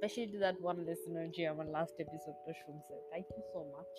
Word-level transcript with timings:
Specially 0.00 0.26
to 0.32 0.38
that 0.38 0.56
one 0.62 0.76
listener 0.88 1.26
যে 1.36 1.42
আমার 1.52 1.66
last 1.76 1.96
এপিসোডটা 2.04 2.52
শুনছে 2.62 2.94
থ্যাংক 3.10 3.26
ইউ 3.34 3.42
সো 3.52 3.58
মাচ 3.74 3.92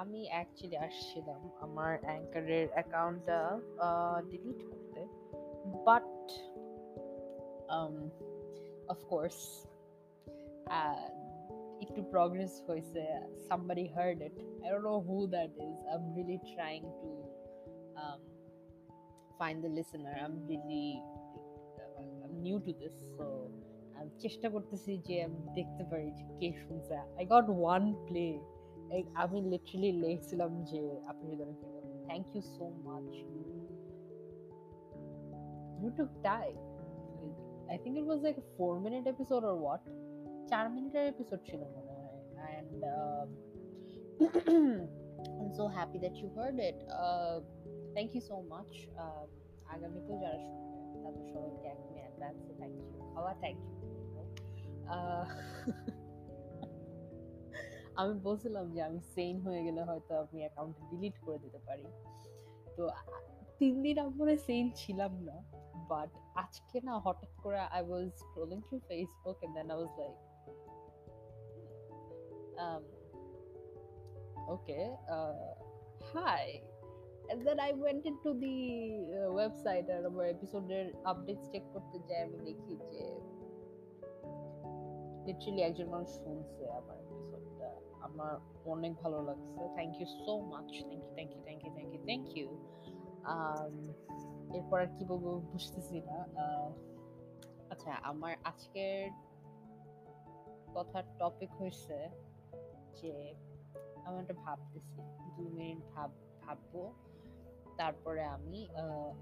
আমি 0.00 0.20
অ্যাকচুয়ালি 0.32 0.76
আসছিলাম 0.86 1.40
আমার 1.64 1.92
অ্যাঙ্কারের 2.06 2.66
অ্যাকাউন্টটা 2.74 3.38
ডিলিট 4.30 4.60
করতে 4.70 5.00
বাট 5.88 6.10
অফকোর্স 8.94 9.38
একটু 11.84 12.00
প্রগ্রেস 12.14 12.52
হয়েছে 12.66 13.02
somebody 13.50 13.86
heard 13.96 14.18
it 14.28 14.34
i 14.64 14.66
don't 14.70 14.86
know 14.90 15.00
who 15.08 15.18
that 15.36 15.50
is 15.68 15.76
i'm 15.90 16.06
really 16.16 16.40
trying 16.54 16.86
to 17.02 17.10
um, 18.02 18.20
find 19.38 19.58
the 19.66 19.72
listener 19.78 20.14
i'm 20.24 20.36
really 20.50 20.88
i'm 22.24 22.34
new 22.46 22.58
to 22.66 22.72
this 22.80 22.96
so 23.16 23.26
আমি 24.00 24.10
চেষ্টা 24.18 24.46
করতেছি 24.50 24.90
যে 25.06 25.14
আমি 25.24 25.38
দেখতে 25.58 25.82
পারি 25.90 26.08
যে 26.18 26.24
কে 26.40 26.48
শুনছে 26.62 26.94
আই 27.18 27.24
গট 27.32 27.46
ওয়ান 27.60 27.84
প্লে 28.06 28.26
আমি 29.14 29.38
লিটারালি 29.52 29.90
লিখছিলাম 30.02 30.50
যে 30.64 30.80
আপনি 31.06 31.30
যদি 31.40 31.54
thank 32.06 32.26
you 32.34 32.42
so 32.56 32.64
much 32.86 33.08
you 35.80 35.88
took 35.98 36.10
time 36.22 36.54
I 37.70 37.76
think 37.82 37.94
it 37.98 38.06
was 38.08 38.20
like 38.22 38.36
four 38.56 38.72
minute 38.80 39.04
episode 39.06 39.42
or 39.44 39.54
what 39.62 39.82
চার 40.50 40.64
মিনিটের 40.74 41.06
এপিসোড 41.06 41.40
ছিল 41.48 41.60
মনে 41.74 41.92
হয় 41.98 42.18
and 42.34 42.70
I 45.30 45.42
am 45.42 45.50
so 45.58 45.64
happy 45.76 45.98
that 45.98 46.14
you 46.20 46.28
heard 46.36 46.56
it 46.68 46.78
thank 47.94 48.10
you 48.14 48.22
so 48.30 48.36
much 48.52 48.70
আগামীতেও 49.74 50.16
যারা 50.22 50.38
শুনবে 50.44 50.66
তাদের 51.04 51.24
সবাইকে 51.32 51.66
একদমই 51.68 52.00
অ্যাডভান্সে 52.00 52.52
থ্যাংক 52.58 52.74
ইউ 52.78 52.84
খাওয়া 53.12 53.32
থ্যাংক 53.42 53.58
ইউ 53.64 53.79
আমি 57.95 58.13
বলছিলাম 58.19 58.71
যে 58.71 58.81
আমি 58.81 58.99
সেন 59.01 59.41
হয়ে 59.41 59.63
গেলে 59.63 59.81
হয়তো 59.83 60.15
আমি 60.15 60.39
অ্যাকাউন্ট 60.39 60.75
ডিলিট 60.89 61.19
করে 61.25 61.37
দিতে 61.37 61.57
পারি। 61.57 61.85
তো 62.75 62.89
তিন 63.59 63.81
দিন 63.81 63.99
আমি 63.99 64.37
সেন 64.37 64.71
ছিলাম 64.75 65.23
না 65.23 65.43
বাট 65.89 66.09
আজকে 66.35 66.81
না 66.81 66.99
হঠাৎ 66.99 67.31
করে 67.43 67.59
I 67.59 67.81
was 67.87 68.09
scrolling 68.15 68.61
through 68.61 68.79
Facebook 68.79 69.43
and 69.43 69.55
then 69.55 69.71
I 69.71 69.77
was 69.77 69.91
like 69.99 70.17
uh 75.15 75.53
hi 76.13 76.61
and 77.29 77.47
then 77.47 77.59
I 77.59 77.71
went 77.71 78.05
into 78.05 78.29
the 78.33 78.57
uh, 79.19 79.29
website 79.39 79.87
আর 79.89 80.05
আমার 80.05 80.25
এপিসোডের 80.25 80.85
আপডেটস 81.03 81.45
চেক 81.51 81.63
করতে 81.73 81.97
যাই 81.99 82.21
আমি 82.23 82.37
দেখি 82.45 82.73
যে 82.91 83.03
লিটারালি 85.25 85.61
একজন 85.69 85.87
মানুষ 85.93 86.09
শুনছে 86.23 86.63
আমার 86.79 86.97
এপিসোডটা 87.03 87.69
আমার 88.07 88.33
অনেক 88.73 88.91
ভালো 89.03 89.19
লাগছে। 89.29 89.61
Thank 89.75 89.93
you 89.99 90.07
so 90.25 90.33
much 90.51 90.67
thank 90.87 90.91
you 90.93 91.11
thank 91.15 91.31
you 91.35 91.41
thank 91.47 91.61
you 91.65 91.71
thank 91.77 91.91
you 91.93 92.01
thank 92.09 92.27
you 92.37 92.47
এরপর 94.57 94.77
আর 94.83 94.89
কি 94.95 95.03
বলব 95.09 95.25
বুঝতেছি 95.51 95.97
না। 96.09 96.17
আচ্ছা 97.71 97.91
আমার 98.11 98.33
আজকের 98.43 98.99
কথার 100.75 101.05
টপিক 101.19 101.51
হয়েছে 101.59 101.97
যে 102.99 103.13
আমি 104.05 104.15
একটা 104.19 104.35
ভাবতেছি। 104.45 104.99
দু 105.35 105.43
মিনিট 105.57 105.79
ভাব, 105.93 106.09
ভাববো। 106.43 106.83
তারপরে 107.79 108.23
আমি 108.35 108.59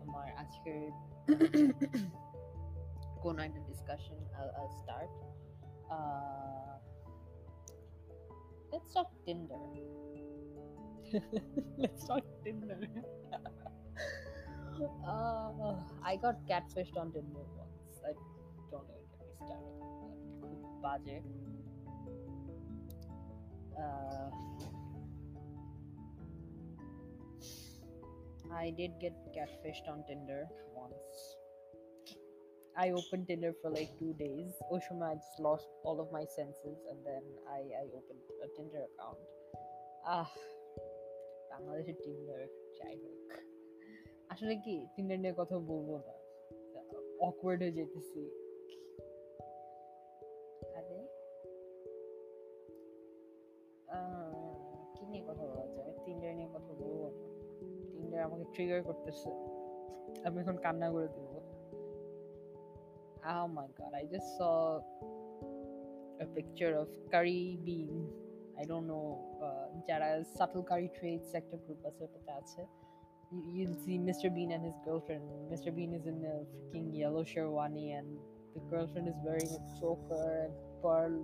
আমার 0.03 0.27
আজকের 0.43 0.81
কোন 3.23 3.35
একটা 3.47 3.61
discussion 3.69 4.19
start 4.77 5.13
uh, 5.91 6.77
let's 8.71 8.93
talk 8.93 9.11
Tinder. 9.25 9.55
let's 11.77 12.05
talk 12.05 12.23
Tinder. 12.43 12.79
uh, 15.07 15.75
I 16.03 16.15
got 16.15 16.35
catfished 16.47 16.97
on 16.97 17.11
Tinder 17.11 17.45
once. 17.57 18.01
I 18.05 18.13
don't 18.71 18.85
even 18.85 19.03
get 19.17 19.27
me 19.27 19.35
started. 19.45 19.79
Baje. 20.83 21.21
Uh, 23.77 24.29
I 28.51 28.71
did 28.71 28.91
get 28.99 29.13
catfished 29.33 29.87
on 29.87 30.03
Tinder 30.07 30.47
once. 30.75 31.37
I 32.76 32.90
opened 32.90 33.28
Tinder 33.28 33.52
for 33.62 33.70
like 33.70 33.90
two 33.98 34.12
days. 34.18 34.50
Oshima, 34.72 35.12
I 35.12 35.14
just 35.14 35.38
lost 35.38 35.68
all 35.84 36.00
of 36.00 36.08
my 36.10 36.24
senses 36.36 36.78
and 36.90 36.98
then 37.06 37.22
I, 37.48 37.60
I 37.82 37.84
opened 37.98 38.22
a 38.44 38.48
Tinder 38.56 38.82
account. 38.90 39.20
Ah, 40.06 40.28
বাংলাদেশের 41.50 41.96
Tinder 42.04 42.40
যাই 42.78 42.96
হোক 43.02 43.18
আসলে 44.32 44.54
কি 44.64 44.74
Tinder 44.94 45.18
নিয়ে 45.22 45.34
কথা 45.40 45.56
বলবো 45.70 45.94
না 46.06 46.14
awkward 47.28 47.60
হয়ে 47.62 47.74
যেতেছি 47.78 48.22
আরে 50.78 50.98
কি 54.94 55.02
নিয়ে 55.10 55.22
কথা 55.28 55.44
বলা 55.50 55.66
যায় 55.76 55.92
টিন্ডার 56.04 56.32
নিয়ে 56.38 56.50
কথা 56.56 56.72
বলবো 56.80 57.06
না 57.14 57.22
টিন্ডার 57.92 58.20
আমাকে 58.26 58.44
ট্রিগার 58.54 58.80
করতেছে 58.88 59.30
আমি 60.26 60.36
এখন 60.42 60.56
কান্না 60.64 60.88
করে 60.94 61.08
দিব 61.14 61.30
Oh 63.26 63.48
my 63.48 63.66
god, 63.78 63.92
I 63.96 64.04
just 64.10 64.28
saw 64.38 64.80
a 66.20 66.26
picture 66.26 66.76
of 66.76 66.88
curry 67.10 67.58
bean. 67.64 68.06
I 68.60 68.64
don't 68.64 68.86
know, 68.86 69.06
uh, 69.46 69.66
যারা 69.88 70.08
subtle 70.36 70.64
curry 70.70 70.90
trade 70.98 71.22
sector 71.34 71.58
group 71.64 71.80
আছে 71.88 72.02
ওটাতে 72.06 72.32
আছে. 72.40 72.62
You, 73.32 73.40
you'll 73.54 73.78
see 73.84 73.96
Mr. 74.08 74.28
Bean 74.34 74.50
and 74.56 74.62
his 74.68 74.78
girlfriend. 74.86 75.24
Mr. 75.54 75.68
Bean 75.76 75.90
is 75.98 76.04
in 76.12 76.18
a 76.34 76.36
freaking 76.50 76.88
yellow 77.02 77.24
sherwani 77.32 77.86
and 77.98 78.08
the 78.54 78.62
girlfriend 78.70 79.06
is 79.12 79.18
wearing 79.26 79.50
a 79.60 79.62
choker 79.78 80.28
and 80.44 80.52
pearl 80.82 81.14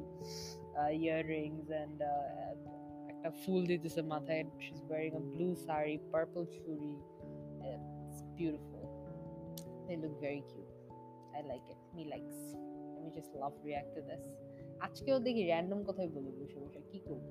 uh, 0.81 0.91
earrings 1.09 1.67
and 1.83 1.97
uh, 2.15 2.51
একটা 3.13 3.31
ফুল 3.41 3.61
দিতেছে 3.71 4.03
মাথায় 4.13 4.43
she's 4.65 4.83
wearing 4.91 5.15
a 5.23 5.25
blue 5.33 5.55
sari 5.67 5.97
purple 6.13 6.47
churi 6.55 6.95
it's 7.73 8.21
beautiful 8.39 8.83
they 9.87 9.97
look 10.03 10.15
very 10.29 10.43
cute 10.51 10.73
I 11.38 11.42
like 11.52 11.68
it. 11.74 11.80
Me 11.96 12.04
likes. 12.14 12.40
let 12.96 13.02
me 13.06 13.12
just 13.20 13.32
love 13.42 13.56
react 13.68 13.92
to 13.96 14.02
this. 14.10 14.24
আজকেও 14.86 15.18
দেখি 15.26 15.44
random 15.52 15.80
কথাই 15.88 16.10
বলি 16.16 16.32
বসে 16.40 16.58
বসে, 16.64 16.80
কি 16.92 17.00
করব? 17.08 17.26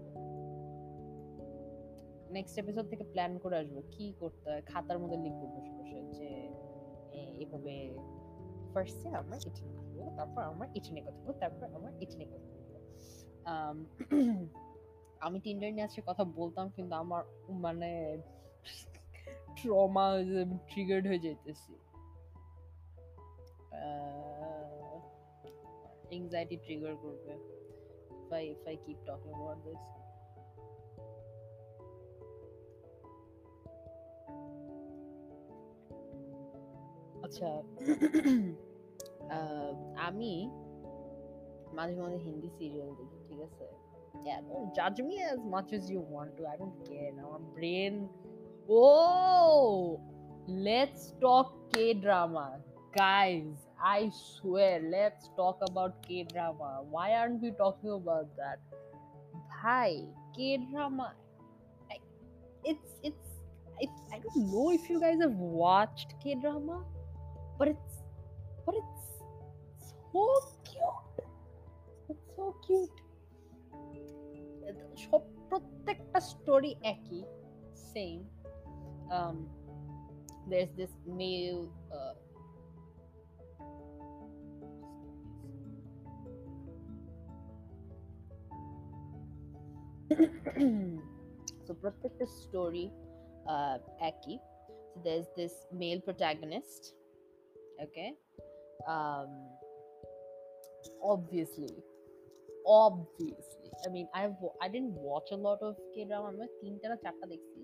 নেক্সট 2.36 2.56
এপিসোড 2.58 2.86
থেকে 2.92 3.04
প্ল্যান 3.12 3.32
করে 3.42 3.56
আসব, 3.62 3.76
কি 3.94 4.06
করতে 4.20 4.46
হয়? 4.50 4.62
খাতার 4.70 4.98
মধ্যে 5.02 5.18
লিখব 5.24 5.42
বসে 5.54 5.72
বসে 5.78 5.98
যে 6.18 6.28
এভাবে 7.42 7.74
ফার্স্টে 8.72 9.08
আমরা 9.20 9.36
এটা 9.36 9.62
করব 9.76 9.96
তারপর 10.18 10.42
আমরা 10.50 10.66
এটা 10.78 10.90
কথা 11.06 11.20
বলব, 11.24 11.38
তারপর 11.42 11.64
আমরা 11.76 11.90
এটা 12.04 12.16
কথা 12.32 12.48
বলব। 12.54 12.72
আমি 15.26 15.38
টিন্ডার 15.44 15.70
নিয়ে 15.72 15.86
আজকে 15.88 16.02
কথা 16.06 16.24
বলতাম, 16.38 16.66
কিন্তু 16.76 16.94
আমার 17.02 17.22
মানে 17.64 17.90
ট্রমা 19.58 20.06
ট্রিগার্ড 20.70 21.04
হয়ে 21.06 21.22
যেতেছি 21.26 21.72
anxiety 26.17 26.57
trigger 26.65 26.93
করবে 27.03 27.33
if 28.21 28.29
I 28.39 28.41
if 28.55 28.63
I 28.71 28.75
keep 28.85 28.99
talking 29.09 29.33
about 29.39 29.59
this 29.67 29.81
আচ্ছা 37.25 37.49
আমি 40.07 40.33
মাঝে 41.77 41.95
মাঝে 42.03 42.17
হিন্দি 42.25 42.49
সিরিয়াল 42.57 42.89
দেখি 42.99 43.17
ঠিক 43.27 43.39
আছে 43.47 43.65
yeah, 44.25 44.39
don't 44.49 44.69
judge 44.77 44.99
me 45.09 45.15
as 45.33 45.39
much 45.55 45.69
as 45.77 45.83
you 45.89 46.01
want 46.15 46.31
to. 46.37 46.43
I 46.53 46.55
don't 46.57 46.77
care. 46.89 47.11
Now 47.17 47.27
my 47.35 47.41
brain. 47.55 47.93
Oh, 48.69 49.99
let's 50.47 51.13
talk 51.21 51.47
K 51.73 51.93
drama, 51.93 52.47
guys. 52.95 53.43
I 53.83 54.11
swear, 54.11 54.81
let's 54.91 55.29
talk 55.35 55.59
about 55.69 56.05
K 56.07 56.23
drama. 56.23 56.83
Why 56.89 57.13
aren't 57.13 57.41
we 57.41 57.51
talking 57.51 57.91
about 57.91 58.35
that? 58.37 58.59
Hi, 59.61 60.01
K 60.35 60.57
drama. 60.71 61.13
It's 62.65 62.91
it's. 63.03 63.27
It's, 63.81 64.01
I 64.11 64.19
don't 64.19 64.51
know 64.51 64.71
if 64.71 64.89
you 64.89 64.99
guys 64.99 65.21
have 65.21 65.31
watched 65.31 66.15
K 66.21 66.35
drama, 66.35 66.83
but 67.57 67.69
it's 67.69 67.99
but 68.65 68.75
it's 68.75 69.23
so 70.11 70.25
cute. 70.65 71.27
It's 72.09 72.27
so 72.35 72.55
cute. 72.65 72.97
সব 75.05 75.21
প্রত্যেকটা 75.49 76.19
story 76.31 76.71
একই 76.91 77.21
same 77.91 78.19
um, 79.17 79.37
there's 80.49 80.73
this 80.81 80.93
male 81.19 81.63
uh, 81.97 82.13
so 91.65 91.71
প্রত্যেকটা 91.81 92.25
story 92.39 92.85
একই 94.11 94.35
so 94.91 94.97
there's 95.05 95.29
this 95.39 95.53
male 95.81 96.01
protagonist 96.07 96.83
okay 97.83 98.09
um 98.93 99.31
obviously 101.11 101.73
obviously 102.65 103.69
i 103.85 103.87
mean 103.95 104.07
i've 104.19 104.35
wa- 104.43 104.57
i 104.65 104.67
didn't 104.73 104.95
watch 105.09 105.29
a 105.37 105.39
lot 105.47 105.59
of 105.67 105.73
k 105.93 105.95
drama 106.09 106.27
আমি 106.31 106.47
তিনটা 106.61 106.85
না 106.91 106.97
চারটা 107.03 107.25
দেখছি 107.33 107.61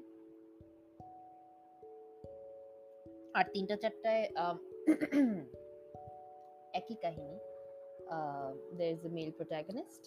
আর 3.37 3.45
তিনটা 3.53 3.75
চারটায় 3.83 4.23
um, 4.43 4.57
একই 6.79 6.95
কাহিনী 7.03 7.35
there 8.77 8.91
is 8.95 9.01
a 9.09 9.11
male 9.17 9.33
protagonist 9.39 10.03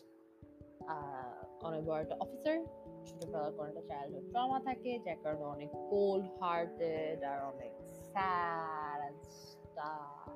অনেক 1.64 1.86
বড় 1.86 2.02
একটা 2.02 2.16
অফিসার 2.20 2.66
ছোটবেলার 3.06 3.52
কোনো 3.52 3.68
একটা 3.70 3.82
চাইল্ডহুড 3.82 4.32
ট্রমা 4.32 4.60
থাকে, 4.60 5.00
যার 5.00 5.16
কারণে 5.24 5.44
অনেক 5.44 5.70
কোল্ড 5.90 6.26
হার্টেড 6.40 7.24
আর 7.24 7.40
অনেক 7.42 7.72
sad 7.84 9.00
and 9.00 9.24
star 9.24 10.32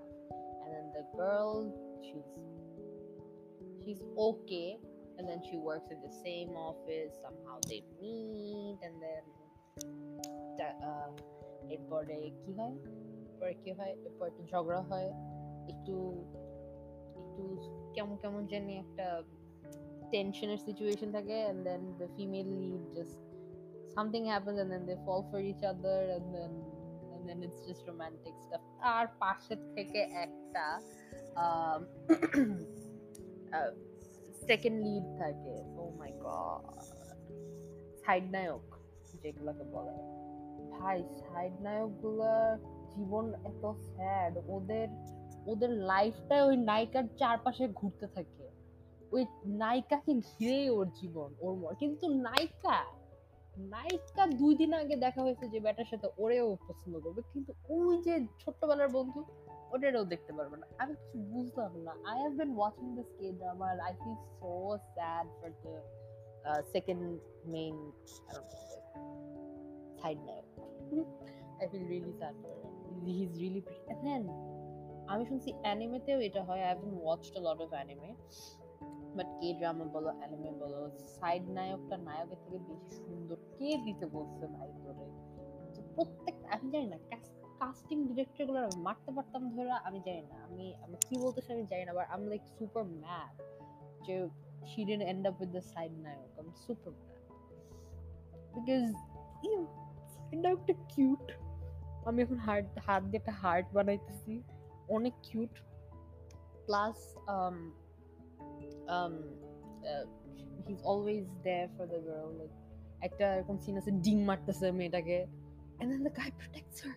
and 0.59 0.73
then 0.73 0.91
the 0.91 1.17
girl 1.17 1.71
she's 2.01 2.27
she's 3.83 4.03
okay 4.17 4.77
and 4.81 5.29
then 5.29 5.39
she 5.41 5.57
works 5.57 5.91
in 5.91 5.99
the 5.99 6.11
same 6.11 6.47
they 6.87 7.09
somehow 7.21 7.59
they 7.67 7.81
meet 7.81 8.83
এরপরে 11.69 12.31
কি 12.45 12.53
হয়? 12.53 12.75
এরপরে 13.31 13.53
কি 13.53 13.71
হয়? 13.71 13.95
এরপরে 14.05 14.29
একটু 14.29 14.43
ঝগড়া 14.43 14.81
হয়। 14.81 15.09
একটু 15.69 15.95
একটু 17.17 17.57
কেমন 17.93 18.17
কেমন 18.17 18.45
জানি 18.45 18.77
একটা 18.77 19.23
টেনশনের 20.11 20.57
সিচুয়েশন 20.57 21.11
থাকে 21.11 21.35
and 21.43 21.61
then 21.63 21.81
the 21.99 22.07
female 22.15 22.49
lead 22.61 22.83
just 22.95 23.19
something 23.95 24.21
happens 24.25 24.57
and 24.57 24.71
then 24.73 24.83
they 24.85 24.95
fall 25.05 25.21
for 25.31 25.39
each 25.39 25.63
other 25.63 26.01
and 26.09 26.27
then 26.35 26.51
and 27.09 27.23
then 27.27 27.43
it's 27.43 27.61
just 27.67 27.83
romantic 27.87 28.33
stuff 28.43 28.63
তার 28.81 29.07
পাশে 29.19 29.55
থেকে 29.75 29.99
একটা 29.99 30.65
সেকেন্ড 34.47 34.77
লিড 34.85 35.05
থাকে। 35.19 35.55
ও 35.77 35.81
মাই 35.97 36.11
গড 36.11 36.63
সাইড 38.05 38.25
নায়ক, 38.31 38.65
যেগুলোকে 39.23 39.63
বলে। 39.63 39.95
ভাই, 40.71 41.03
সাইড 41.19 41.53
নায়কগুলোর 41.61 42.57
জীবন 42.95 43.25
এত 43.45 43.63
স্যাড 43.87 44.33
ওদের 44.47 44.87
ওদের 45.45 45.69
লাইফটাই 45.69 46.41
ওই 46.41 46.57
নায়িকার 46.57 47.05
চারপাশে 47.17 47.67
ঘুরতে 47.67 48.07
থাকে। 48.07 48.46
ওই 49.11 49.25
নায়িকাকে 49.45 50.13
ঘিরে 50.13 50.69
ওর 50.69 50.89
জীবন, 51.01 51.35
ওর 51.39 51.55
ম- 51.55 51.73
কিন্তু 51.79 52.07
নায়িকা 52.07 52.85
নায়িকা 53.57 54.27
দুই 54.27 54.55
দিন 54.55 54.73
আগে 54.73 54.95
দেখা 54.95 55.21
হয়েছে 55.21 55.47
যে 55.47 55.59
ব্যাটার 55.59 55.85
সাথে 55.85 56.07
ওরেও 56.17 56.57
পছন্দ 56.67 56.99
করবে। 56.99 57.21
কিন্তু 57.33 57.53
ওই 57.69 58.01
যে 58.01 58.27
ছোট্টবেলার 58.39 58.89
বন্ধু 58.89 59.23
ওটারও 59.71 60.03
দেখতে 60.03 60.33
পারবে 60.33 60.57
না। 60.57 60.67
আমি 60.77 60.93
কিছু 60.93 61.17
বুঝলাম 61.19 61.77
না। 61.77 61.91
I 62.05 62.19
have 62.19 62.31
been 62.31 62.57
watching 62.57 62.95
this 62.95 63.05
K 63.19 63.31
drama 63.31 63.65
I 63.65 63.93
feel 63.93 64.15
so 64.39 64.77
sad 64.93 65.27
for 65.41 65.49
the 65.49 65.81
second 66.71 67.19
main 67.45 67.91
side 70.01 70.19
Naik 70.19 70.59
I 71.61 71.67
feel 71.67 71.87
really 71.87 72.13
sad 72.13 72.35
for 72.43 72.55
he 73.05 73.23
is 73.23 73.37
really 73.37 73.61
then 74.01 74.27
আমি 75.07 75.25
শুনছি 75.25 75.53
অ্যানিমেতেও 75.61 76.19
এটা 76.19 76.43
হয়। 76.43 76.59
I 76.59 76.65
haven't 76.65 76.99
watched 77.01 77.37
a 77.37 77.39
lot 77.39 77.61
of 77.61 77.69
anime 77.69 78.15
but 79.17 79.29
K 79.39 79.47
drama 79.59 79.85
বলো 79.95 80.09
anime 80.19 80.51
বলো 80.61 80.79
side 81.17 81.43
নায়কটা 81.57 81.95
নায়কের 82.07 82.39
থেকে 82.43 82.57
বেশি 82.69 82.89
সুন্দর। 83.03 83.37
কে 83.57 83.69
দিতে 83.85 84.05
বলছে 84.15 84.43
ভাই 84.55 84.69
তোরে? 84.83 85.05
প্রত্যেক 85.95 86.35
আমি 86.53 86.67
জানি 86.73 86.87
না 86.93 86.97
কাস্টিং 87.61 87.97
ডিরেক্টরগুলো 88.07 88.59
মারতে 88.85 89.09
পারতাম 89.15 89.41
ধরে, 89.53 89.71
আমি 89.87 89.99
জানি 90.07 90.23
না। 90.31 90.35
আমি 90.47 90.65
আমি 90.83 90.95
কি 91.05 91.15
বলতেছি 91.23 91.49
আমি 91.55 91.63
জানি 91.71 91.83
না 91.87 91.93
but 91.97 92.07
um 92.15 92.21
like 92.31 92.43
super 92.57 92.83
mad 93.03 93.35
যে 94.05 94.15
she 94.69 94.81
didn't 94.87 95.07
end 95.11 95.23
up 95.29 95.35
with 95.41 95.51
the 95.57 95.63
side 95.73 95.95
নায়ক। 96.05 96.31
I'm 96.39 96.51
super 96.65 96.91
mad. 96.99 97.21
Because 98.55 98.87
you 99.45 99.55
side 100.31 100.81
cute 100.93 101.25
আমি 102.09 102.19
এখন 102.25 102.39
হার্ট 102.47 102.67
হাত 102.85 103.01
দিয়ে 103.09 103.19
একটা 103.21 103.33
হার্ট 103.41 103.67
বানাইতেছি। 103.77 104.33
অনেক 104.95 105.13
cute 105.27 105.53
plus 106.65 106.97
um 108.95 109.13
uh, 109.91 110.05
he's 110.65 110.81
always 110.91 111.25
there 111.47 111.67
for 111.75 111.85
the 111.93 111.99
girl 112.09 112.29
like 112.41 112.55
একটা 113.07 113.25
এরকম 113.35 113.57
সিন 113.63 113.75
আছে 113.81 113.91
ডিম 114.05 114.19
মারতেছে 114.29 114.67
মেয়েটাকে 114.79 115.17
and 115.79 115.87
then 115.91 116.01
the 116.07 116.13
guy 116.19 116.29
protects 116.41 116.77
her. 116.85 116.95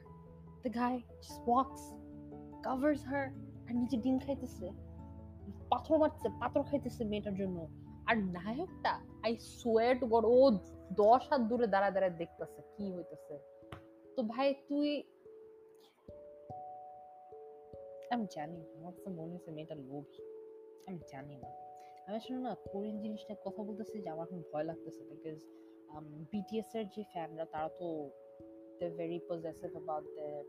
The 0.64 0.72
guy 0.82 0.94
just 1.24 1.40
walks 1.52 1.82
covers 2.66 3.02
her 3.10 3.24
আর 3.66 3.72
নিচে 3.80 3.96
ডিম 4.04 4.16
খাইতেছে 4.24 4.66
পাথর 5.72 5.96
মারতেছে 6.02 6.28
পাথর 6.42 6.62
খাইতেছে 6.68 7.02
মেয়েটার 7.12 7.34
জন্য। 7.40 7.58
আর 8.08 8.16
নায়কটা 8.38 8.92
আই 9.26 9.32
সোয়ার 9.60 9.92
টু 10.00 10.06
গড 10.14 10.24
ও 10.36 10.38
দশ 11.02 11.22
হাত 11.30 11.42
দূরে 11.50 11.66
দাঁড়ায় 11.74 11.92
দাঁড়ায় 11.96 12.14
দেখতেছে 12.22 12.60
কি 12.74 12.84
হইতেছে। 12.94 13.34
তো 14.14 14.20
ভাই 14.32 14.48
তুই 14.68 14.88
আমি 18.14 18.24
জানি 18.36 18.58
আমার 18.76 18.92
কাছে 18.96 19.10
মনে 19.18 19.32
হচ্ছে 19.36 19.50
মেয়েটা 19.56 19.76
লোভী। 19.88 20.22
আমি 20.88 21.00
জানি 21.12 21.34
না। 21.42 21.48
আমি 22.10 22.18
আসলে 22.18 22.38
না 22.38 22.56
কোরিয়ান 22.72 23.00
জিনিসটা 23.00 23.34
কথা 23.44 23.62
বলতেছি 23.62 24.02
যে 24.02 24.08
আমার 24.08 24.26
এখন 24.26 24.42
ভয় 24.52 24.64
লাগতেছে 24.64 25.02
বিকজ 25.04 25.38
বিটিএস 26.32 26.74
এর 26.74 26.88
যে 26.88 27.02
ফ্যানরা 27.12 27.44
তারা 27.44 27.68
তো 27.68 28.10
they 28.78 28.90
very 28.90 29.18
possessive 29.28 29.70
about 29.70 30.04
the 30.04 30.44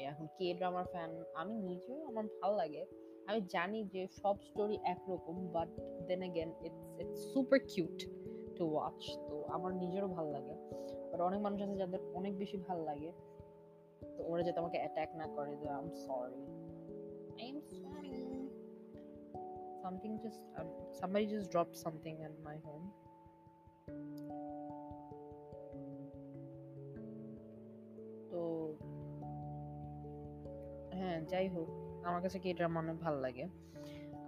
এখন 0.00 0.26
কে 0.38 0.54
ড্রামার 0.54 0.84
ফ্যান 0.84 1.24
আমি 1.34 1.54
নিজেও 1.54 2.04
আমার 2.04 2.24
ভালো 2.40 2.56
লাগে। 2.56 2.86
আমি 3.26 3.40
জানি 3.48 3.84
যে 3.84 4.06
সব 4.06 4.40
স্টোরি 4.40 4.78
একরকম 4.84 5.46
but 5.46 5.68
then 6.06 6.18
again 6.18 6.52
it's 6.64 7.00
it's 7.00 7.32
super 7.32 7.60
cute 7.68 7.98
to 8.56 8.64
watch 8.72 9.16
তো 9.28 9.44
আমার 9.44 9.74
নিজেরও 9.74 10.08
ভালো 10.08 10.30
লাগে। 10.30 10.54
বাট 11.10 11.20
অনেক 11.20 11.40
মানুষ 11.40 11.62
আছে 11.62 11.76
যাদের 11.76 12.00
অনেক 12.14 12.38
বেশি 12.38 12.56
ভালো 12.56 12.84
লাগে। 12.84 13.12
তো 14.16 14.24
ওরা 14.26 14.42
যাতে 14.42 14.58
আমাকে 14.58 14.78
অ্যাটাক 14.78 15.16
না 15.16 15.26
করে 15.26 15.56
যে 15.56 15.68
I 15.68 15.82
am 15.82 15.90
sorry 15.90 16.42
I 17.40 17.48
am 17.48 17.60
sorry 17.60 18.23
something 19.83 20.13
just 20.19 20.41
um, 20.57 20.67
somebody 20.93 21.25
just 21.27 21.47
dropped 21.51 21.75
something 21.77 22.15
in 22.19 22.33
my 22.43 22.57
home 22.65 22.85
তো 28.31 28.41
হ্যাঁ 30.93 31.17
যাই 31.31 31.47
হোক 31.49 31.67
আমার 32.03 32.21
কাছে 32.21 32.37
কি 32.39 32.47
এটা 32.49 32.63
অনেক 32.77 32.97
ভালো 32.99 33.19
লাগে 33.19 33.45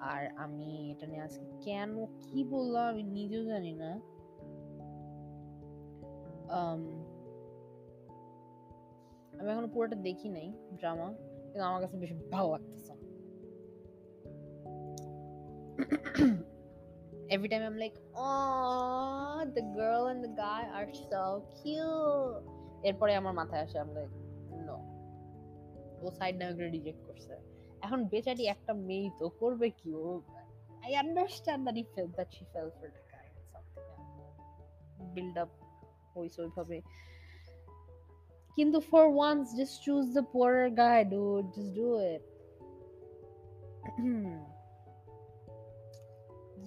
আর 0.10 0.22
আমি 0.36 0.70
এটা 0.92 1.06
নিয়ে 1.08 1.22
আজকে 1.22 1.46
কেন 1.62 1.92
কি 2.24 2.40
বললাম 2.46 2.84
আমি 2.92 3.04
নিজেও 3.18 3.44
জানি 3.44 3.72
না 3.74 3.90
আম, 6.58 6.82
আমি 9.40 9.48
এখনো 9.52 9.68
পুরোটা 9.68 9.98
দেখি 10.08 10.30
নাই 10.30 10.48
ড্রামা 10.76 11.08
কিন্তু 11.44 11.64
আমার 11.64 11.80
কাছে 11.82 11.96
বেশি 11.98 12.14
ভালো 12.32 12.48
লাগতেছে 12.52 12.94
every 17.30 17.50
time 17.50 17.64
I'm 17.64 17.80
like, 17.80 17.96
oh, 18.16 19.46
the 19.56 19.64
girl 19.76 20.08
and 20.08 20.24
the 20.24 20.34
guy 20.38 20.64
are 20.78 20.90
so 21.10 21.24
cute. 21.58 22.42
এরপরে 22.90 23.12
আমার 23.22 23.34
মাথায় 23.40 23.62
আসে 23.66 23.78
আমি 23.84 23.94
লাইক 23.98 24.12
নো 24.68 24.78
ও 26.04 26.06
সাইড 26.20 26.36
নায়করা 26.40 26.68
রিজেক্ট 26.76 27.02
করছে 27.08 27.34
এখন 27.86 28.00
বেচারি 28.12 28.44
একটা 28.54 28.74
মেয়ে 28.88 29.10
তো 29.20 29.26
করবে 29.42 29.68
কি 29.80 29.90
ও 30.04 30.08
I 30.86 30.92
understand 31.04 31.62
that 31.66 31.76
he 31.80 31.86
fell 31.94 32.08
that 32.18 32.30
she 32.38 32.44
fell 32.54 32.68
for 32.78 32.88
the 32.96 33.04
guy 33.14 33.28
something 33.52 33.84
build 35.16 35.36
up 35.44 35.52
হইছে 36.14 36.40
ওইভাবে 36.46 36.78
কিন্তু 38.58 38.78
for 38.92 39.06
once 39.18 39.46
just 39.60 39.76
choose 39.86 40.04
the 40.18 40.24
poor 40.36 40.56
guy 40.82 41.00
dude 41.14 41.44
just 41.56 41.72
do 41.80 41.88
ইট 42.10 42.24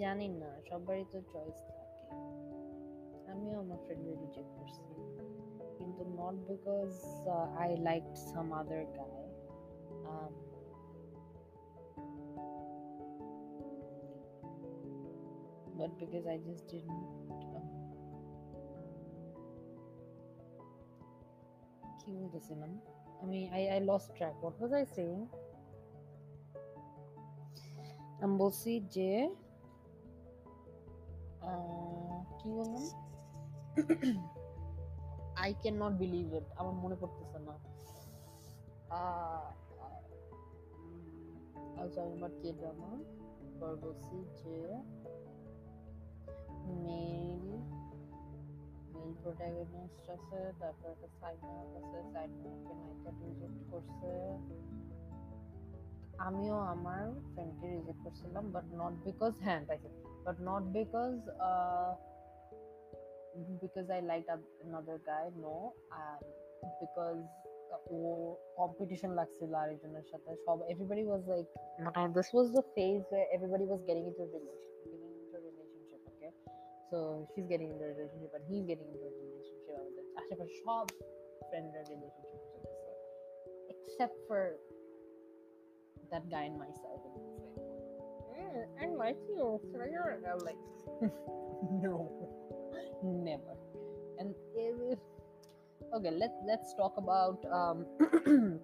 জানি 0.01 0.27
না 0.41 0.51
সবারই 0.70 1.06
তো 1.13 1.20
চয়েস 1.32 1.58
থাকে। 1.68 1.98
আমিও 3.32 3.56
আমার 3.63 3.79
ফ্রেন্ডের 3.86 4.15
রিজেক্ট 4.24 4.51
করছি। 4.58 4.82
কিন্তু 5.77 6.01
not 6.20 6.36
because 6.51 6.91
I 7.62 7.70
like 7.88 8.03
some 8.29 8.48
other 8.60 8.84
guy 8.98 9.20
but 15.79 15.91
because 16.00 16.25
I 16.27 16.38
just 16.48 16.63
didn't 16.72 17.03
um, 17.58 17.68
কি 22.00 22.10
বলতেছিলাম? 22.20 22.72
আমি 23.22 23.39
I, 23.60 23.62
I 23.75 23.79
lost 23.89 24.08
track. 24.18 24.36
What 24.46 24.56
was 24.62 24.72
I 24.82 24.84
saying? 24.96 25.22
আমি 28.24 28.36
বলছি 28.44 28.72
যে 28.96 29.12
কি 32.39 32.48
বললাম? 32.58 32.84
I 35.41 35.50
can 35.62 35.75
not 35.84 35.94
believe 36.01 36.27
it 36.38 36.48
আমার 36.60 36.75
মনে 36.84 36.96
পড়তেছে 37.01 37.39
না। 37.48 37.56
আচ্ছা 41.82 42.00
আমি 42.03 42.13
এবার 42.18 42.32
কে 42.41 42.50
ড্রামা 42.60 42.89
পর 43.60 43.74
যে 44.39 44.58
মেল 46.86 47.46
মেল 48.94 49.12
প্রোটাগনিস্ট 49.22 50.06
আছে, 50.15 50.39
তারপর 50.60 50.88
একটা 50.96 51.08
সাইড 51.20 51.39
আছে 51.79 51.98
সাইড 52.13 52.32
নায়ককে 52.44 52.74
নায়িকা 52.82 53.10
রিজেক্ট 53.22 53.62
করছে। 53.72 54.12
আমিও 56.27 56.58
আমার 56.74 57.03
ফ্রেন্ডকে 57.32 57.65
রিজেক্ট 57.75 58.00
করছিলাম 58.03 58.46
বাট 58.56 58.65
নট 58.79 58.94
বিকজ 59.06 59.34
হ্যাঁ 59.46 59.60
পাইছি 59.68 59.88
but 60.29 60.37
not 60.50 60.64
because 60.79 61.14
because 63.62 63.85
I 63.91 64.00
like 64.11 64.25
another 64.67 64.99
guy 65.09 65.25
no 65.37 65.57
um, 65.93 66.21
because 66.81 67.25
O 67.91 67.97
competition 68.61 69.11
লাগছিল 69.19 69.50
আরেকজনের 69.62 70.07
সাথে 70.11 70.31
সব 70.47 70.59
এভরিবডি 70.73 71.05
ওয়াজ 71.09 71.23
লাইক 71.33 71.47
মানে 71.85 72.09
this 72.17 72.29
was 72.35 72.49
the 72.57 72.62
phase 72.75 73.00
way 73.11 73.25
everybody 73.37 73.67
was 73.69 73.81
getting 73.88 74.05
into 74.11 74.25
relation 74.35 74.73
getting 74.83 75.11
into 75.21 75.38
relationship 75.47 76.00
okay 76.11 76.29
so 76.88 76.99
she 77.31 77.38
is 77.41 77.47
getting 77.53 77.67
into 77.73 77.87
relationship 77.93 78.33
and 78.37 78.47
he 78.50 78.55
is 78.61 78.64
getting 78.71 78.87
into 78.88 79.09
relationship 79.09 79.59
আমাদের 79.81 80.05
আশেপাশে 80.21 80.55
সব 80.64 80.85
ফ্রেন্ডরা 81.49 81.83
relationship 81.93 82.43
চলতেছে 82.53 82.91
except 83.75 84.17
for 84.29 84.43
that 86.11 86.25
guy 86.33 86.45
and 86.49 86.57
myself 86.59 87.00
and 88.49 88.57
it's 88.62 88.73
like 88.79 88.81
"Mm, 88.81 88.93
I 88.93 88.97
like 89.05 89.21
you 89.29 89.61
so 89.71 89.76
you're 89.93 90.11
and 90.17 90.25
I'm 90.33 90.41
like 90.49 90.61
no 91.85 91.95
never 93.03 93.55
and 94.19 94.35
it 94.57 94.75
was 94.79 94.99
okay 95.95 96.12
let's 96.23 96.38
let's 96.47 96.75
talk 96.75 96.95
about 96.97 97.38
um 97.59 97.79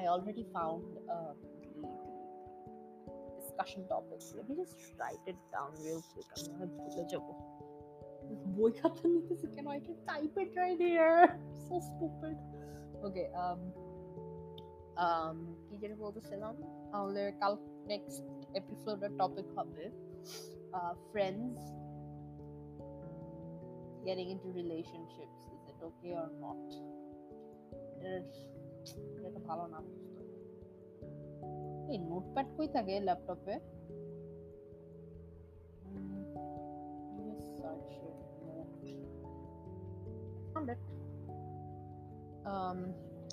I 0.00 0.06
already 0.06 0.44
found 0.52 0.84
um 1.14 1.36
the, 1.72 1.82
the 3.06 3.40
discussion 3.40 3.82
topics 3.88 4.26
let 4.36 4.48
me 4.48 4.54
just 4.56 4.76
write 4.98 5.24
it 5.26 5.36
down 5.54 5.70
real 5.84 6.02
quick 6.12 6.26
I'm 6.36 6.44
gonna 6.58 6.66
ভুলে 6.78 7.04
যাবো 7.12 7.32
বই 8.56 8.70
খাতা 8.78 9.02
নিতেছে 9.12 9.46
কেন 9.54 9.66
I 9.78 9.80
can 9.86 9.96
type 10.10 10.36
it 10.42 10.50
right 10.62 10.80
here 10.88 11.20
so 11.64 11.74
stupid 11.88 12.36
okay 13.06 13.26
um 13.42 13.60
um 15.04 15.36
কি 15.66 15.74
যেন 15.82 15.92
বলতেছিলাম 16.04 16.54
আমাদের 16.96 17.26
কাল 17.40 17.52
নেক্সট 17.90 18.24
এপিসোডের 18.60 19.10
টপিক 19.20 19.46
হবে 19.58 19.84
friends 21.10 21.62
getting 24.06 24.28
into 24.34 24.48
relationships 24.52 25.38
is 25.54 25.62
it 25.70 25.78
okay 25.88 26.12
or 26.22 26.28
not 26.44 26.64
এটার 27.96 28.22
এটা 29.16 29.26
একটা 29.28 29.42
ভালো 29.48 29.64
নাম 29.66 29.84
বুঝতে 29.90 30.22
এই 31.92 31.98
নোটপ্যাড 32.08 32.46
কই 32.56 32.68
থাকে 32.76 32.94
ল্যাপটপে 33.00 33.54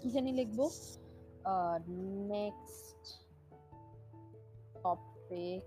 কি 0.02 0.08
জানি 0.16 0.32
লিখবো 0.32 0.66
next 2.34 3.06
topic 4.87 5.63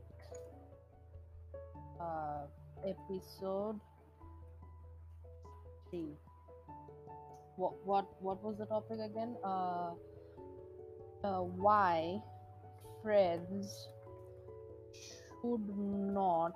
uh, 1.99 2.47
episode 2.88 3.79
three. 5.89 6.15
What 7.57 7.73
what 7.85 8.05
what 8.21 8.41
was 8.43 8.57
the 8.57 8.65
topic 8.65 8.99
again? 9.03 9.35
Uh, 9.43 9.91
uh, 11.23 11.43
why 11.65 12.21
friends 13.03 13.89
should 14.93 15.67
not 16.15 16.55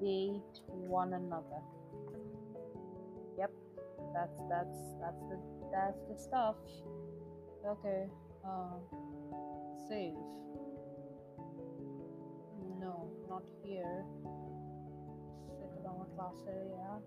date 0.00 0.56
one 0.66 1.12
another. 1.12 1.62
Yep, 3.38 3.52
that's 4.14 4.40
that's 4.50 4.78
that's 5.00 5.22
the 5.30 5.38
that's 5.70 6.02
the 6.10 6.16
stuff. 6.18 6.56
Okay. 7.64 8.06
Uh, 8.44 8.82
save. 9.88 10.18
No, 12.80 13.10
not 13.28 13.44
here. 13.64 14.04
Sit 15.58 15.86
on 15.86 16.00
a 16.00 16.06
class 16.14 16.34
area. 16.48 17.00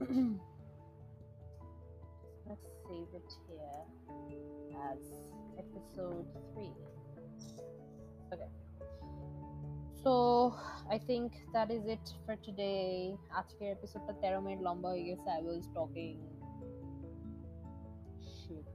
Let's 2.48 2.68
save 2.88 3.12
it 3.14 3.30
here 3.46 3.84
as 4.90 5.02
episode 5.58 6.26
3 6.54 6.72
Okay. 8.33 8.49
So 10.03 10.13
I 10.89 10.97
think 10.97 11.27
that 11.53 11.71
is 11.71 11.83
it 11.95 12.05
for 12.25 12.35
today. 12.47 13.17
আজকের 13.39 13.69
এপিসোডটা 13.75 14.13
তেরো 14.21 14.39
minute 14.45 14.59
লম্বা 14.67 14.89
হয়ে 14.93 15.05
গেছে 15.09 15.29
I 15.37 15.41
was 15.49 15.65
talking 15.77 16.17
shit. 18.33 18.67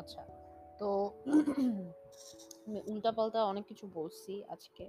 আচ্ছা 0.00 0.22
তো 0.80 0.88
আমি 2.66 2.78
উল্টাপাল্টা 2.92 3.40
অনেক 3.52 3.64
কিছু 3.70 3.84
বলছি 3.98 4.32
আজকে 4.54 4.84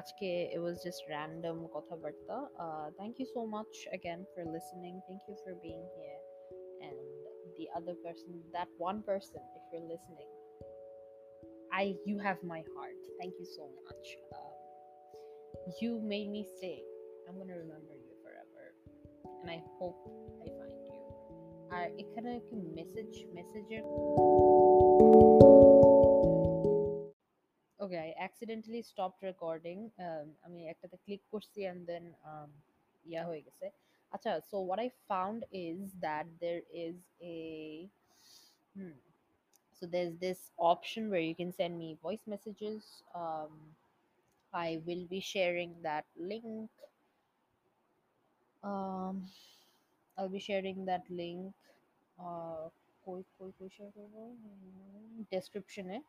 আজকে 0.00 0.28
it 0.54 0.60
was 0.66 0.76
just 0.86 1.00
random 1.14 1.56
কথাবার্তা 1.74 2.36
uh, 2.64 2.86
thank 2.98 3.14
you 3.20 3.26
so 3.36 3.40
much 3.56 3.74
again 3.98 4.20
for 4.32 4.42
listening 4.56 4.94
thank 5.08 5.22
you 5.28 5.36
for 5.42 5.52
being 5.66 5.84
here 5.96 6.20
and 6.32 6.33
the 7.58 7.68
other 7.76 7.94
person 8.04 8.30
that 8.52 8.68
one 8.78 9.02
person 9.02 9.42
if 9.58 9.62
you're 9.72 9.88
listening 9.94 10.30
i 11.72 11.94
you 12.08 12.16
have 12.18 12.38
my 12.54 12.62
heart 12.74 13.00
thank 13.18 13.34
you 13.40 13.48
so 13.58 13.64
much 13.84 14.06
um, 14.38 14.56
you 15.80 16.00
made 16.14 16.28
me 16.36 16.42
stay 16.56 16.78
i'm 17.28 17.36
gonna 17.40 17.58
remember 17.66 17.94
you 18.06 18.12
forever 18.24 18.64
and 19.40 19.50
i 19.56 19.58
hope 19.78 19.98
i 20.44 20.48
find 20.58 20.78
you 20.88 21.00
আর 21.76 21.86
এখানে 22.02 22.30
কি 22.48 22.56
message 22.78 23.10
মেসেজের 23.36 23.82
okay 27.84 28.00
i 28.08 28.10
accidentally 28.26 28.82
stopped 28.92 29.20
recording 29.30 29.80
um, 30.06 30.26
আমি 30.46 30.60
একটাতে 30.72 30.96
click 31.04 31.22
করছি 31.32 31.60
and 31.70 31.80
then 31.90 32.04
um, 32.30 32.50
ইয়া 33.10 33.22
হয়ে 33.28 33.42
গেছে 33.46 33.66
Acha, 34.15 34.41
so 34.49 34.59
what 34.61 34.79
I 34.79 34.91
found 35.07 35.43
is 35.51 35.91
that 36.01 36.25
there 36.39 36.61
is 36.73 36.95
a 37.21 37.87
hmm, 38.77 38.91
so 39.79 39.85
there's 39.85 40.13
this 40.21 40.51
option 40.57 41.09
where 41.09 41.19
you 41.19 41.35
can 41.35 41.51
send 41.53 41.77
me 41.77 41.97
voice 42.01 42.21
messages. 42.27 42.83
Um, 43.13 43.49
I 44.53 44.81
will 44.85 45.05
be 45.09 45.19
sharing 45.19 45.75
that 45.83 46.05
link. 46.17 46.69
Um, 48.63 49.27
I'll 50.17 50.29
be 50.29 50.39
sharing 50.39 50.85
that 50.85 51.03
link. 51.09 51.53
Uh, 52.19 52.69
hmm, 53.05 53.21
description 55.31 55.91
eh? 55.91 55.99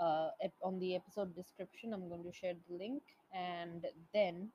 uh, 0.00 0.30
on 0.62 0.78
the 0.80 0.94
episode 0.96 1.34
description 1.36 1.92
i'm 1.92 2.08
going 2.08 2.24
to 2.24 2.32
share 2.32 2.54
the 2.68 2.76
link 2.76 3.02
and 3.34 3.84
then 4.14 4.50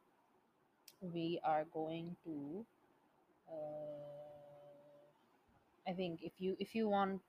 we 1.02 1.40
are 1.44 1.66
going 1.74 2.16
to 2.26 2.66
uh, 3.50 4.96
i 5.88 5.94
think 5.94 6.20
if 6.24 6.34
you 6.40 6.56
if 6.60 6.76
you 6.76 6.88
want 6.88 7.22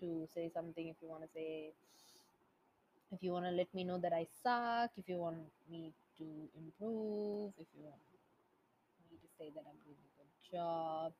to 0.00 0.26
say 0.34 0.50
something 0.54 0.88
if 0.88 0.96
you 1.02 1.08
want 1.08 1.22
to 1.22 1.28
say 1.34 1.72
if 3.12 3.22
you 3.22 3.32
want 3.32 3.44
to 3.44 3.50
let 3.50 3.72
me 3.74 3.84
know 3.84 3.98
that 3.98 4.12
i 4.12 4.26
suck 4.42 4.90
if 4.96 5.08
you 5.08 5.16
want 5.16 5.36
me 5.70 5.92
to 6.18 6.24
improve 6.62 7.52
if 7.58 7.66
you 7.76 7.84
want 7.84 8.00
me 9.10 9.16
to 9.18 9.28
say 9.38 9.50
that 9.54 9.64
i'm 9.68 9.80
doing 9.84 10.02
a 10.08 10.12
good 10.18 10.34
job 10.52 11.12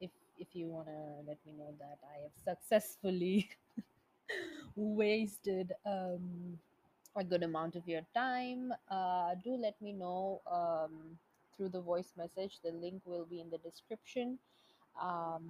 if 0.00 0.10
if 0.38 0.48
you 0.54 0.66
want 0.68 0.86
to 0.86 1.00
let 1.28 1.38
me 1.46 1.52
know 1.58 1.72
that 1.78 1.98
i 2.14 2.16
have 2.24 2.36
successfully 2.50 3.48
wasted 4.76 5.72
um, 5.86 6.58
a 7.16 7.24
good 7.24 7.42
amount 7.42 7.76
of 7.76 7.86
your 7.88 8.02
time, 8.14 8.72
uh, 8.90 9.34
do 9.42 9.56
let 9.56 9.80
me 9.80 9.92
know 9.92 10.40
um, 10.50 11.18
through 11.55 11.69
the 11.69 11.81
voice 11.83 12.11
message. 12.15 12.53
The 12.59 12.73
link 12.73 13.01
will 13.05 13.25
be 13.25 13.39
in 13.39 13.49
the 13.49 13.59
description. 13.59 14.27
Um, 14.95 15.43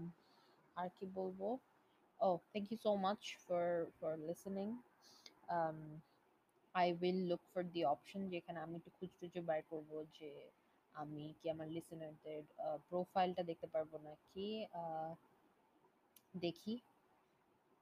আর 0.78 0.90
কি 0.98 1.06
বলবো? 1.20 1.48
Oh, 2.20 2.36
thank 2.54 2.68
you 2.72 2.80
so 2.80 2.94
much 2.98 3.24
for 3.46 3.66
for 3.98 4.12
listening. 4.30 4.72
um, 5.50 5.80
I 6.76 6.88
will 6.94 7.20
look 7.30 7.42
for 7.52 7.64
the 7.74 7.82
option 7.94 8.22
যেখানে 8.30 8.58
আমি 8.66 8.76
একটু 8.80 8.92
খুঁজটুজে 8.98 9.42
বার 9.50 9.62
করবো 9.72 9.98
যে 10.18 10.30
আমি 10.96 11.24
কি 11.40 11.46
আমার 11.50 11.68
লিসেনারদের 11.76 12.42
প্রোফাইলটা 12.90 13.44
দেখতে 13.50 13.68
পারবো 13.76 13.96
নাকি 14.08 14.48
আহ, 14.82 15.12
দেখি 16.34 16.74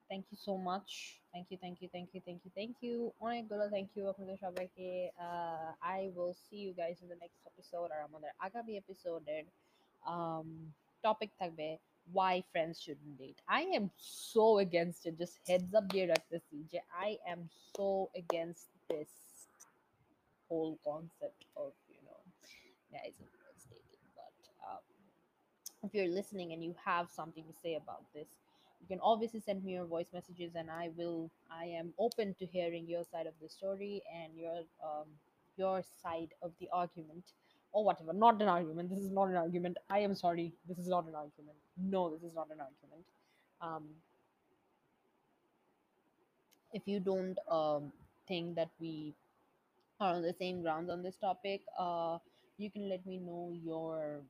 thank 0.10 0.26
you 0.32 0.38
so 0.48 0.54
much 0.70 0.88
thank 1.32 1.48
you 1.52 1.58
thank 1.64 1.78
you 1.84 1.90
thank 1.96 2.10
you 2.16 2.22
thank 2.28 2.42
you 2.46 2.52
thank 2.58 2.76
you 2.88 2.98
অনেকগুলো 3.28 3.66
থ্যাংক 3.74 3.90
ইউ 3.98 4.04
আপনাদের 4.14 4.38
সবাইকে 4.46 4.88
I 5.92 6.00
will 6.16 6.34
see 6.46 6.56
you 6.66 6.72
guys 6.82 6.98
in 7.04 7.08
the 7.14 7.20
next 7.24 7.42
episode 7.52 7.88
আর 7.96 8.02
আমাদের 8.10 8.32
আগামী 8.48 8.74
এপিসোডের 8.84 9.44
টপিক 11.04 11.32
থাকবে 11.42 11.68
why 12.12 12.44
friends 12.52 12.82
shouldn't 12.82 13.18
date. 13.18 13.40
I 13.48 13.62
am 13.62 13.92
so 13.98 14.60
against 14.60 15.06
it. 15.06 15.18
Just 15.18 15.36
heads 15.48 15.74
up 15.78 15.86
দিয়ে 15.94 16.06
রাখতেছি 16.14 16.56
যে 16.72 16.80
I 17.08 17.10
am 17.34 17.42
so 17.76 17.90
against 18.22 18.68
this 18.92 19.12
whole 20.50 20.76
concept 20.90 21.42
of 21.64 21.72
you 21.94 22.02
know 22.08 22.22
guys 22.96 23.16
and 23.24 23.32
girls 23.42 23.64
dating. 23.72 24.04
But 24.20 24.38
um, 24.68 24.84
if 25.86 25.92
you're 25.96 26.14
listening 26.20 26.48
and 26.54 26.62
you 26.68 26.74
have 26.90 27.06
something 27.20 27.46
to 27.52 27.56
say 27.64 27.74
about 27.84 28.04
this, 28.16 28.30
you 28.85 28.97
can 28.97 29.01
obviously 29.03 29.41
send 29.41 29.65
me 29.65 29.73
your 29.73 29.87
voice 29.87 30.09
messages, 30.13 30.53
and 30.55 30.71
I 30.71 30.91
will. 30.97 31.31
I 31.51 31.65
am 31.65 31.95
open 31.99 32.35
to 32.39 32.47
hearing 32.47 32.87
your 32.87 33.03
side 33.11 33.27
of 33.27 33.33
the 33.41 33.49
story 33.49 34.03
and 34.15 34.37
your 34.37 34.59
um, 34.85 35.07
your 35.57 35.83
side 36.03 36.35
of 36.43 36.53
the 36.61 36.69
argument 36.71 37.25
or 37.73 37.85
whatever. 37.85 38.13
Not 38.13 38.43
an 38.43 38.49
argument. 38.49 38.91
This 38.91 38.99
is 38.99 39.11
not 39.11 39.29
an 39.29 39.37
argument. 39.37 39.79
I 39.89 40.01
am 40.01 40.15
sorry. 40.15 40.53
This 40.69 40.79
is 40.79 40.89
not 40.89 41.07
an 41.07 41.15
argument. 41.15 41.57
No, 41.79 42.11
this 42.11 42.23
is 42.23 42.35
not 42.35 42.49
an 42.51 42.61
argument. 42.61 43.07
Um, 43.63 43.85
if 46.73 46.83
you 46.87 47.01
don't 47.01 47.39
um, 47.51 47.91
think 48.29 48.55
that 48.57 48.69
we 48.81 49.15
are 50.01 50.15
on 50.15 50.23
the 50.23 50.35
same 50.35 50.61
grounds 50.61 50.91
on 50.91 51.03
this 51.03 51.17
topic, 51.17 51.63
uh, 51.79 52.19
you 52.59 52.71
can 52.71 52.89
let 52.91 53.07
me 53.07 53.19
know 53.19 53.51
your 53.65 54.21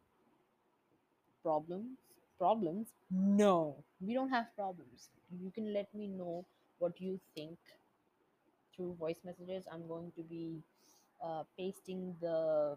problems. 1.43 1.99
Problems? 2.39 2.89
No, 3.11 3.77
we 4.01 4.15
don't 4.15 4.31
have 4.31 4.55
problems. 4.57 5.09
You 5.41 5.51
can 5.51 5.73
let 5.73 5.93
me 5.95 6.09
know 6.09 6.45
what 6.79 7.01
you 7.01 7.21
think 7.35 7.59
through 8.75 8.95
voice 8.95 9.19
messages. 9.25 9.65
I'm 9.73 9.87
going 9.87 10.13
to 10.17 10.23
be 10.23 10.63
uh, 11.23 11.45
pasting 11.57 12.17
the, 12.21 12.77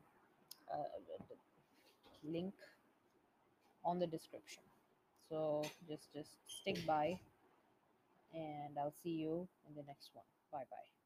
uh, 0.71 0.77
the 1.07 2.29
link 2.29 2.53
on 3.83 3.99
the 3.99 4.07
description. 4.07 4.63
So 5.29 5.63
just 5.89 6.13
just 6.13 6.29
stick 6.47 6.85
by, 6.85 7.19
and 8.33 8.77
I'll 8.79 8.93
see 9.03 9.17
you 9.25 9.47
in 9.67 9.75
the 9.75 9.83
next 9.87 10.11
one. 10.13 10.25
Bye 10.51 10.65
bye. 10.69 10.96